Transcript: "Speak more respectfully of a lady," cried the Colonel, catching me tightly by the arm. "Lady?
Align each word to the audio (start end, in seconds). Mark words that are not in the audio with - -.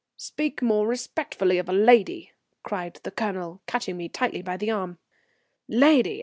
"Speak 0.17 0.63
more 0.63 0.87
respectfully 0.87 1.59
of 1.59 1.69
a 1.69 1.73
lady," 1.73 2.31
cried 2.63 2.95
the 3.03 3.11
Colonel, 3.11 3.61
catching 3.67 3.97
me 3.97 4.09
tightly 4.09 4.41
by 4.41 4.57
the 4.57 4.71
arm. 4.71 4.97
"Lady? 5.67 6.19